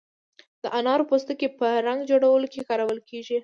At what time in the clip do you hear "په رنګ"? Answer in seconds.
1.59-1.99